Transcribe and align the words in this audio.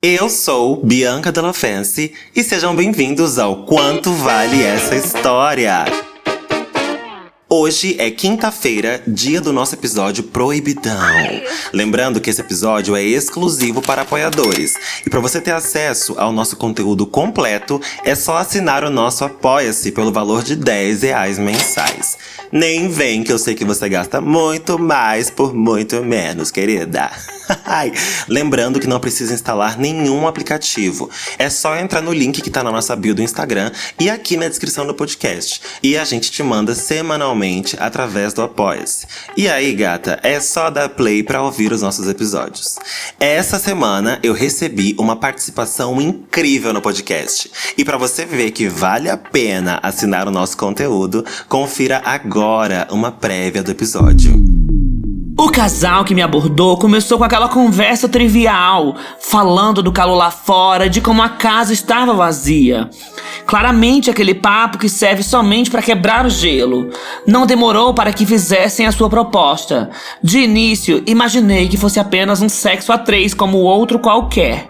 Eu 0.00 0.30
sou 0.30 0.76
Bianca 0.76 1.32
Della 1.32 1.52
Fence 1.52 2.12
e 2.32 2.44
sejam 2.44 2.72
bem-vindos 2.76 3.36
ao 3.36 3.64
Quanto 3.64 4.12
Vale 4.12 4.62
Essa 4.62 4.94
História. 4.94 5.86
Hoje 7.50 7.96
é 7.98 8.10
quinta-feira, 8.10 9.02
dia 9.06 9.40
do 9.40 9.54
nosso 9.54 9.74
episódio 9.74 10.22
Proibidão. 10.22 11.00
Lembrando 11.72 12.20
que 12.20 12.28
esse 12.28 12.42
episódio 12.42 12.94
é 12.94 13.02
exclusivo 13.02 13.80
para 13.80 14.02
apoiadores. 14.02 14.74
E 15.06 15.08
para 15.08 15.18
você 15.18 15.40
ter 15.40 15.52
acesso 15.52 16.14
ao 16.18 16.30
nosso 16.30 16.58
conteúdo 16.58 17.06
completo, 17.06 17.80
é 18.04 18.14
só 18.14 18.36
assinar 18.36 18.84
o 18.84 18.90
nosso 18.90 19.24
Apoia-se 19.24 19.92
pelo 19.92 20.12
valor 20.12 20.42
de 20.42 20.56
10 20.56 21.00
reais 21.00 21.38
mensais. 21.38 22.18
Nem 22.52 22.88
vem 22.88 23.24
que 23.24 23.32
eu 23.32 23.38
sei 23.38 23.54
que 23.54 23.64
você 23.64 23.88
gasta 23.88 24.20
muito 24.20 24.78
mais 24.78 25.30
por 25.30 25.54
muito 25.54 26.04
menos, 26.04 26.50
querida. 26.50 27.10
Lembrando 28.28 28.78
que 28.78 28.86
não 28.86 29.00
precisa 29.00 29.32
instalar 29.32 29.78
nenhum 29.78 30.26
aplicativo. 30.26 31.08
É 31.38 31.48
só 31.48 31.76
entrar 31.76 32.02
no 32.02 32.12
link 32.12 32.42
que 32.42 32.50
tá 32.50 32.62
na 32.62 32.70
nossa 32.70 32.94
bio 32.94 33.14
do 33.14 33.22
Instagram 33.22 33.70
e 33.98 34.10
aqui 34.10 34.36
na 34.36 34.48
descrição 34.48 34.86
do 34.86 34.92
podcast. 34.92 35.62
E 35.82 35.96
a 35.96 36.04
gente 36.04 36.30
te 36.30 36.42
manda 36.42 36.74
semanalmente 36.74 37.37
através 37.78 38.32
do 38.32 38.42
Apoia-se. 38.42 39.06
E 39.36 39.48
aí, 39.48 39.74
gata, 39.74 40.18
é 40.22 40.40
só 40.40 40.70
dar 40.70 40.88
play 40.88 41.22
para 41.22 41.42
ouvir 41.42 41.72
os 41.72 41.82
nossos 41.82 42.08
episódios. 42.08 42.78
Essa 43.20 43.58
semana 43.58 44.18
eu 44.22 44.32
recebi 44.32 44.94
uma 44.98 45.16
participação 45.16 46.00
incrível 46.00 46.72
no 46.72 46.80
podcast. 46.80 47.50
E 47.76 47.84
para 47.84 47.98
você 47.98 48.24
ver 48.24 48.50
que 48.50 48.68
vale 48.68 49.10
a 49.10 49.16
pena 49.16 49.78
assinar 49.82 50.26
o 50.26 50.32
nosso 50.32 50.56
conteúdo, 50.56 51.24
confira 51.48 52.02
agora 52.04 52.88
uma 52.90 53.12
prévia 53.12 53.62
do 53.62 53.70
episódio. 53.70 54.47
O 55.40 55.48
casal 55.50 56.04
que 56.04 56.16
me 56.16 56.20
abordou 56.20 56.76
começou 56.76 57.16
com 57.16 57.22
aquela 57.22 57.48
conversa 57.48 58.08
trivial, 58.08 58.96
falando 59.20 59.80
do 59.80 59.92
calor 59.92 60.16
lá 60.16 60.32
fora, 60.32 60.90
de 60.90 61.00
como 61.00 61.22
a 61.22 61.28
casa 61.28 61.72
estava 61.72 62.12
vazia. 62.12 62.90
Claramente 63.46 64.10
aquele 64.10 64.34
papo 64.34 64.78
que 64.78 64.88
serve 64.88 65.22
somente 65.22 65.70
para 65.70 65.80
quebrar 65.80 66.26
o 66.26 66.28
gelo. 66.28 66.90
Não 67.24 67.46
demorou 67.46 67.94
para 67.94 68.12
que 68.12 68.26
fizessem 68.26 68.84
a 68.84 68.90
sua 68.90 69.08
proposta. 69.08 69.90
De 70.20 70.40
início, 70.40 71.04
imaginei 71.06 71.68
que 71.68 71.76
fosse 71.76 72.00
apenas 72.00 72.42
um 72.42 72.48
sexo 72.48 72.92
a 72.92 72.98
três 72.98 73.32
como 73.32 73.58
outro 73.58 74.00
qualquer 74.00 74.68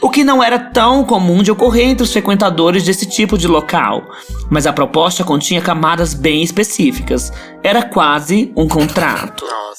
o 0.00 0.08
que 0.08 0.24
não 0.24 0.42
era 0.42 0.58
tão 0.58 1.04
comum 1.04 1.42
de 1.42 1.50
ocorrer 1.50 1.88
entre 1.88 2.04
os 2.04 2.12
frequentadores 2.12 2.84
desse 2.84 3.06
tipo 3.06 3.36
de 3.36 3.48
local. 3.48 4.02
Mas 4.50 4.66
a 4.66 4.72
proposta 4.72 5.24
continha 5.24 5.60
camadas 5.60 6.14
bem 6.14 6.42
específicas. 6.42 7.32
Era 7.62 7.82
quase 7.82 8.52
um 8.56 8.68
contrato. 8.68 9.44
Nossa, 9.44 9.77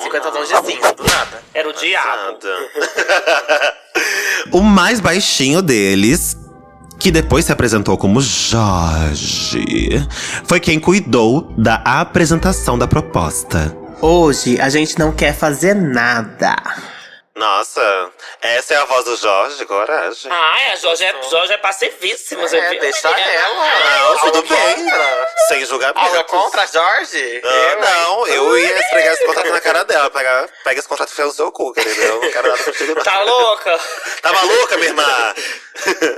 50 0.00 0.30
tons 0.30 0.48
de 0.48 0.56
cinza, 0.56 0.92
do 0.94 1.04
nada. 1.04 1.42
Era 1.54 1.68
o 1.68 1.72
diabo. 1.72 2.38
o 4.52 4.60
mais 4.60 5.00
baixinho 5.00 5.62
deles, 5.62 6.36
que 6.98 7.10
depois 7.10 7.44
se 7.44 7.52
apresentou 7.52 7.96
como 7.96 8.20
Jorge, 8.20 10.06
foi 10.44 10.60
quem 10.60 10.78
cuidou 10.78 11.52
da 11.56 11.76
apresentação 11.84 12.78
da 12.78 12.86
proposta. 12.86 13.76
Hoje 14.00 14.60
a 14.60 14.68
gente 14.68 14.98
não 14.98 15.12
quer 15.12 15.34
fazer 15.34 15.74
nada. 15.74 16.56
Nossa, 17.34 18.10
essa 18.42 18.74
é 18.74 18.76
a 18.76 18.84
voz 18.84 19.06
do 19.06 19.16
Jorge, 19.16 19.64
coragem. 19.64 20.30
Ah, 20.30 20.72
a 20.72 20.76
Jorge 20.76 21.02
é, 21.02 21.14
Jorge 21.30 21.52
é 21.54 21.56
passivíssima, 21.56 22.42
é, 22.42 22.70
viu? 22.70 22.80
Deixa 22.80 23.08
ela. 23.08 24.10
Não, 24.12 24.18
tudo 24.18 24.48
bem. 24.48 24.86
Sem 25.48 25.64
julgamento. 25.64 25.98
Algo 25.98 26.24
contra 26.24 26.66
Jorge? 26.66 27.40
Ah, 27.42 27.48
eu, 27.48 27.80
não, 27.80 28.26
eu 28.26 28.58
ia 28.58 28.78
esfregar 28.78 29.14
esse 29.14 29.24
contrato 29.24 29.48
na 29.48 29.60
cara 29.60 29.82
dela. 29.82 30.10
Pega, 30.10 30.48
pega 30.62 30.78
esse 30.78 30.88
contrato 30.88 31.08
e 31.08 31.14
fez 31.14 31.28
o 31.28 31.32
seu 31.32 31.50
cu, 31.50 31.72
querido. 31.72 32.02
Eu 32.02 32.20
não 32.20 32.30
quero 32.30 32.48
nada 32.50 32.62
contigo, 32.64 32.94
não. 32.94 33.02
Tá 33.02 33.22
louca? 33.22 33.80
Tava 34.20 34.42
louca, 34.42 34.76
minha 34.76 34.88
irmã? 34.90 35.34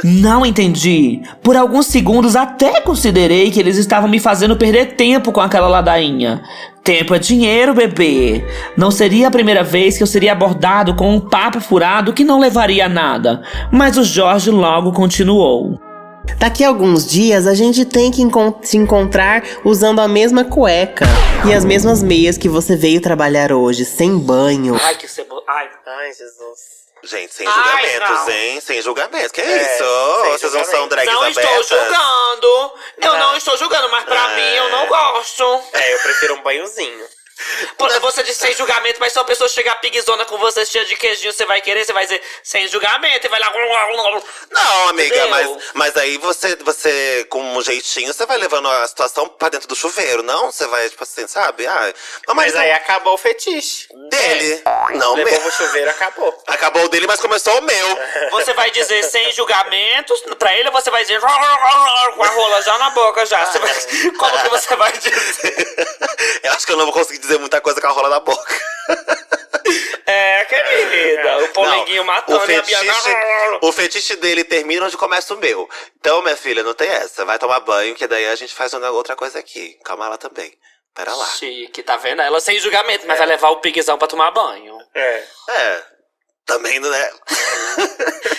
Não 0.02 0.44
entendi. 0.44 1.22
Por 1.44 1.56
alguns 1.56 1.86
segundos 1.86 2.34
até 2.34 2.80
considerei 2.80 3.52
que 3.52 3.60
eles 3.60 3.76
estavam 3.76 4.08
me 4.08 4.18
fazendo 4.18 4.56
perder 4.56 4.96
tempo 4.96 5.30
com 5.30 5.40
aquela 5.40 5.68
ladainha. 5.68 6.42
Tempo 6.84 7.15
é 7.15 7.19
dinheiro, 7.19 7.72
bebê. 7.72 8.45
Não 8.77 8.91
seria 8.91 9.28
a 9.28 9.31
primeira 9.31 9.65
vez 9.65 9.97
que 9.97 10.03
eu 10.03 10.06
seria 10.06 10.33
abordado 10.33 10.95
com 10.95 11.17
um 11.17 11.19
papo 11.19 11.59
furado 11.59 12.12
que 12.12 12.22
não 12.22 12.39
levaria 12.39 12.84
a 12.84 12.89
nada. 12.91 13.43
Mas 13.72 13.97
o 13.97 14.05
Jorge 14.05 14.50
logo 14.50 14.93
continuou. 14.93 15.81
Daqui 16.39 16.62
a 16.62 16.69
alguns 16.69 17.06
dias 17.06 17.47
a 17.47 17.55
gente 17.55 17.87
tem 17.87 18.11
que 18.11 18.21
encont 18.21 18.69
se 18.69 18.77
encontrar 18.77 19.43
usando 19.65 20.00
a 20.00 20.06
mesma 20.06 20.45
cueca 20.45 21.06
e 21.49 21.55
as 21.55 21.65
mesmas 21.65 22.03
meias 22.03 22.37
que 22.37 22.50
você 22.50 22.77
veio 22.77 23.01
trabalhar 23.01 23.51
hoje, 23.51 23.87
sem 23.87 24.19
banho. 24.19 24.78
Ai, 24.83 24.95
que 24.97 25.09
cebola. 25.09 25.43
Ai, 25.49 25.71
ai, 25.87 26.09
Jesus. 26.09 26.84
Gente, 27.03 27.34
sem 27.34 27.47
julgamentos, 27.47 28.28
Ai, 28.28 28.49
hein? 28.49 28.61
Sem 28.61 28.83
julgamentos. 28.83 29.33
Que 29.33 29.41
é, 29.43 29.62
isso? 29.62 29.84
Vocês 30.39 30.55
Não 31.24 31.30
abertas? 31.30 31.60
estou 31.60 31.78
julgando. 31.78 32.72
Eu 32.98 33.12
não, 33.12 33.18
não 33.18 33.36
estou 33.36 33.56
julgando, 33.56 33.88
mas 33.90 34.04
pra 34.04 34.32
é. 34.32 34.36
mim 34.36 34.56
eu 34.56 34.68
não 34.70 34.86
gosto. 34.86 35.62
É, 35.72 35.94
eu 35.94 35.98
prefiro 36.00 36.34
um 36.34 36.42
banhozinho. 36.42 37.06
Você 38.00 38.22
disse 38.22 38.41
sem 38.41 38.55
julgamento, 38.55 39.00
mas 39.00 39.12
se 39.12 39.19
uma 39.19 39.25
pessoa 39.25 39.49
chegar 39.49 39.77
piguizona 39.77 40.25
com 40.25 40.38
você 40.38 40.65
cheia 40.65 40.84
de 40.84 40.97
queijinho, 40.97 41.32
você 41.32 41.44
vai 41.44 41.60
querer, 41.60 41.84
você 41.84 41.93
vai 41.93 42.05
dizer 42.05 42.22
sem 42.43 42.66
julgamento 42.69 43.27
e 43.27 43.31
vai 43.31 43.41
lá. 43.41 43.53
Não, 44.50 44.88
amiga, 44.88 45.27
mas, 45.28 45.50
mas 45.75 45.97
aí 45.97 46.19
você, 46.19 46.56
você, 46.56 47.27
com 47.28 47.43
um 47.56 47.62
jeitinho, 47.62 48.12
você 48.12 48.27
vai 48.27 48.38
levando 48.38 48.69
a 48.69 48.87
situação 48.87 49.28
pra 49.28 49.49
dentro 49.49 49.69
do 49.69 49.77
chuveiro, 49.77 50.22
não? 50.22 50.50
Você 50.50 50.66
vai, 50.66 50.88
tipo 50.88 51.03
assim, 51.03 51.27
sabe? 51.27 51.66
Ah, 51.66 51.93
mas, 52.28 52.37
mas 52.37 52.56
aí 52.56 52.72
acabou 52.72 53.15
o 53.15 53.19
fetiche. 53.19 53.88
Dele. 54.10 54.62
É. 54.65 54.97
Não, 54.97 55.15
Levou 55.15 55.38
meu. 55.38 55.49
o 55.49 55.53
chuveiro, 55.53 55.91
acabou. 55.91 56.43
Acabou 56.47 56.84
o 56.84 56.88
dele, 56.88 57.06
mas 57.06 57.21
começou 57.21 57.59
o 57.59 57.62
meu. 57.62 57.99
Você 58.33 58.53
vai 58.53 58.71
dizer 58.71 59.03
sem 59.04 59.33
julgamentos 59.33 60.22
pra 60.38 60.54
ele 60.56 60.69
ou 60.69 60.75
você 60.75 60.91
vai 60.91 61.03
dizer 61.03 61.21
com 61.21 61.27
a 61.27 62.28
rola 62.28 62.62
já 62.62 62.78
na 62.78 62.91
boca 62.91 63.25
já? 63.27 63.44
Vai, 63.44 63.72
como 64.19 64.38
que 64.43 64.49
você 64.49 64.77
vai 64.77 64.93
dizer? 64.93 65.88
eu 66.43 66.53
acho 66.53 66.66
que 66.66 66.72
eu 66.72 66.77
não 66.77 66.84
vou 66.84 66.93
conseguir 66.93 67.19
dizer 67.19 67.34
muita 67.41 67.61
coisa 67.61 67.81
com 67.81 67.87
a 67.87 67.91
rola 67.91 68.09
na 68.09 68.21
boca. 68.21 68.55
É, 70.06 70.45
querida. 70.45 71.39
O 71.39 71.49
polenguinho 71.49 72.05
matando 72.05 72.39
o 72.39 72.41
fetiche, 72.43 72.87
O 73.62 73.72
fetiche 73.72 74.17
dele 74.17 74.45
termina 74.45 74.84
onde 74.84 74.97
começa 74.97 75.33
o 75.33 75.39
meu. 75.39 75.69
Então, 75.99 76.22
minha 76.22 76.37
filha, 76.37 76.62
não 76.62 76.75
tem 76.75 76.89
essa. 76.89 77.25
Vai 77.25 77.39
tomar 77.39 77.61
banho, 77.61 77.95
que 77.95 78.06
daí 78.06 78.27
a 78.27 78.37
gente 78.37 78.55
faz 78.55 78.75
outra 78.75 79.17
coisa 79.17 79.39
aqui. 79.39 79.78
Calma 79.83 80.09
lá 80.09 80.19
também. 80.19 80.53
Pera 80.95 81.15
lá. 81.15 81.27
Chique, 81.27 81.83
tá 81.83 81.97
vendo? 81.97 82.22
Ela 82.22 82.39
sem 82.39 82.59
julgamento, 82.61 83.06
mas 83.06 83.17
é. 83.17 83.19
vai 83.19 83.28
levar 83.28 83.51
o 83.51 83.61
piguezão 83.61 83.99
pra 83.99 84.06
tomar 84.06 84.31
banho. 84.31 84.78
É. 84.95 85.25
É. 85.49 85.83
Também 86.47 86.78
não 86.78 86.93
é. 86.93 87.12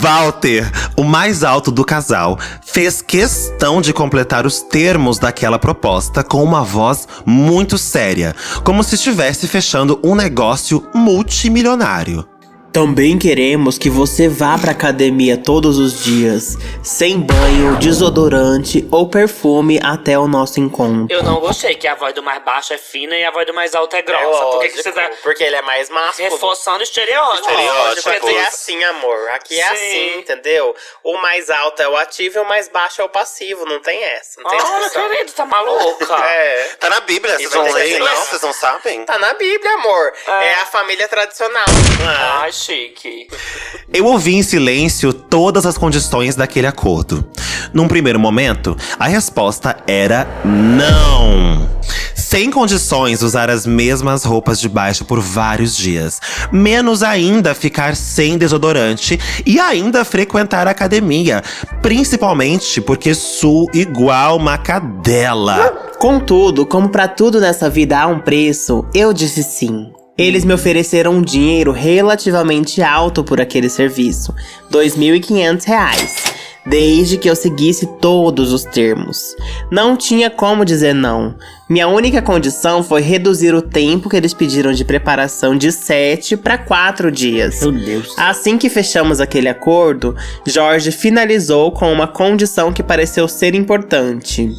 Walter, 0.00 0.70
o 0.96 1.04
mais 1.04 1.44
alto 1.44 1.70
do 1.70 1.84
casal, 1.84 2.38
fez 2.62 3.02
questão 3.02 3.82
de 3.82 3.92
completar 3.92 4.46
os 4.46 4.62
termos 4.62 5.18
daquela 5.18 5.58
proposta 5.58 6.24
com 6.24 6.42
uma 6.42 6.64
voz 6.64 7.06
muito 7.26 7.76
séria, 7.76 8.34
como 8.64 8.82
se 8.82 8.94
estivesse 8.94 9.46
fechando 9.46 10.00
um 10.02 10.14
negócio 10.14 10.88
multimilionário. 10.94 12.29
Também 12.72 13.18
queremos 13.18 13.76
que 13.76 13.90
você 13.90 14.28
vá 14.28 14.56
pra 14.56 14.70
academia 14.70 15.36
todos 15.36 15.76
os 15.76 16.04
dias, 16.04 16.56
sem 16.84 17.18
banho, 17.18 17.76
desodorante 17.78 18.86
ou 18.92 19.08
perfume 19.08 19.80
até 19.82 20.16
o 20.16 20.28
nosso 20.28 20.60
encontro. 20.60 21.08
Eu 21.10 21.24
não 21.24 21.40
gostei 21.40 21.74
que 21.74 21.88
a 21.88 21.96
voz 21.96 22.14
do 22.14 22.22
mais 22.22 22.40
baixo 22.44 22.72
é 22.72 22.78
fina 22.78 23.16
e 23.16 23.24
a 23.24 23.30
voz 23.32 23.44
do 23.44 23.52
mais 23.52 23.74
alto 23.74 23.96
é 23.96 24.02
grossa. 24.02 24.22
É 24.22 24.50
Por 24.50 24.60
que, 24.60 24.68
que 24.68 24.82
você 24.84 24.92
tá 24.92 25.10
Porque 25.20 25.42
ele 25.42 25.56
é 25.56 25.62
mais 25.62 25.90
másculo. 25.90 26.30
Reforçando 26.30 26.84
estereótipo. 26.84 27.50
Estereótipo. 27.50 28.08
Quer 28.08 28.20
dizer, 28.20 28.34
é 28.36 28.46
assim, 28.46 28.84
amor. 28.84 29.30
Aqui 29.30 29.60
é 29.60 29.66
Sim. 29.66 29.72
assim, 29.72 30.18
entendeu? 30.20 30.76
O 31.02 31.18
mais 31.18 31.50
alto 31.50 31.82
é 31.82 31.88
o 31.88 31.96
ativo 31.96 32.38
e 32.38 32.40
o 32.40 32.48
mais 32.48 32.68
baixo 32.68 33.02
é 33.02 33.04
o 33.04 33.08
passivo. 33.08 33.64
Não 33.66 33.80
tem 33.80 34.00
essa. 34.00 34.40
Não 34.40 34.48
tem 34.48 34.60
Olha, 34.60 34.90
querido, 34.90 35.32
tá 35.32 35.44
maluca. 35.44 36.14
é. 36.24 36.76
Tá 36.78 36.88
na 36.88 37.00
Bíblia, 37.00 37.36
vocês 37.36 37.52
não 37.52 37.72
leem, 37.72 37.98
não? 37.98 38.16
Vocês 38.16 38.42
não 38.42 38.52
sabem? 38.52 39.04
Tá 39.04 39.18
na 39.18 39.34
Bíblia, 39.34 39.74
amor. 39.74 40.12
É, 40.28 40.46
é 40.50 40.54
a 40.54 40.66
família 40.66 41.08
tradicional. 41.08 41.66
Ah. 42.06 42.42
Ai, 42.42 42.52
chique. 42.60 43.26
Eu 43.92 44.06
ouvi 44.06 44.34
em 44.34 44.42
silêncio 44.42 45.12
todas 45.12 45.66
as 45.66 45.76
condições 45.76 46.36
daquele 46.36 46.66
acordo. 46.66 47.24
Num 47.72 47.88
primeiro 47.88 48.20
momento, 48.20 48.76
a 48.98 49.08
resposta 49.08 49.76
era 49.86 50.26
não. 50.44 51.68
Sem 52.14 52.50
condições 52.50 53.22
usar 53.22 53.50
as 53.50 53.66
mesmas 53.66 54.22
roupas 54.22 54.60
de 54.60 54.68
baixo 54.68 55.04
por 55.04 55.18
vários 55.18 55.76
dias. 55.76 56.20
Menos 56.52 57.02
ainda 57.02 57.54
ficar 57.54 57.96
sem 57.96 58.38
desodorante 58.38 59.18
e 59.44 59.58
ainda 59.58 60.04
frequentar 60.04 60.68
a 60.68 60.70
academia. 60.70 61.42
Principalmente 61.82 62.80
porque 62.80 63.14
sou 63.14 63.68
igual 63.74 64.36
uma 64.36 64.56
cadela. 64.56 65.90
Contudo, 65.98 66.64
como 66.64 66.88
para 66.88 67.08
tudo 67.08 67.40
nessa 67.40 67.68
vida 67.68 67.98
há 67.98 68.06
um 68.06 68.20
preço, 68.20 68.86
eu 68.94 69.12
disse 69.12 69.42
sim. 69.42 69.90
Eles 70.20 70.44
me 70.44 70.52
ofereceram 70.52 71.14
um 71.14 71.22
dinheiro 71.22 71.72
relativamente 71.72 72.82
alto 72.82 73.24
por 73.24 73.40
aquele 73.40 73.70
serviço, 73.70 74.34
2.500 74.70 75.64
reais 75.64 76.30
desde 76.66 77.16
que 77.16 77.28
eu 77.28 77.34
seguisse 77.34 77.86
todos 78.00 78.52
os 78.52 78.64
termos. 78.64 79.34
Não 79.70 79.96
tinha 79.96 80.28
como 80.28 80.62
dizer 80.62 80.94
não. 80.94 81.34
Minha 81.68 81.88
única 81.88 82.20
condição 82.20 82.82
foi 82.82 83.00
reduzir 83.00 83.54
o 83.54 83.62
tempo 83.62 84.10
que 84.10 84.16
eles 84.16 84.34
pediram 84.34 84.72
de 84.72 84.84
preparação 84.84 85.56
de 85.56 85.72
7 85.72 86.36
para 86.36 86.58
4 86.58 87.10
dias. 87.10 87.62
Meu 87.62 87.72
Deus. 87.72 88.14
Assim 88.18 88.58
que 88.58 88.68
fechamos 88.68 89.22
aquele 89.22 89.48
acordo, 89.48 90.14
Jorge 90.46 90.92
finalizou 90.92 91.72
com 91.72 91.90
uma 91.90 92.06
condição 92.06 92.72
que 92.72 92.82
pareceu 92.82 93.26
ser 93.26 93.54
importante. 93.54 94.50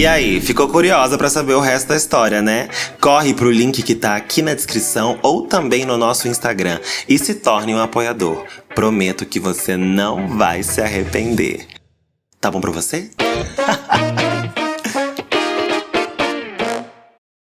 E 0.00 0.06
aí, 0.06 0.40
ficou 0.40 0.66
curiosa 0.66 1.18
para 1.18 1.28
saber 1.28 1.52
o 1.52 1.60
resto 1.60 1.88
da 1.88 1.94
história, 1.94 2.40
né? 2.40 2.70
Corre 2.98 3.34
pro 3.34 3.50
link 3.50 3.82
que 3.82 3.94
tá 3.94 4.16
aqui 4.16 4.40
na 4.40 4.54
descrição 4.54 5.18
ou 5.22 5.46
também 5.46 5.84
no 5.84 5.98
nosso 5.98 6.26
Instagram 6.26 6.80
e 7.06 7.18
se 7.18 7.34
torne 7.34 7.74
um 7.74 7.78
apoiador. 7.78 8.46
Prometo 8.74 9.26
que 9.26 9.38
você 9.38 9.76
não 9.76 10.26
vai 10.38 10.62
se 10.62 10.80
arrepender. 10.80 11.66
Tá 12.40 12.50
bom 12.50 12.62
pra 12.62 12.70
você? 12.70 13.10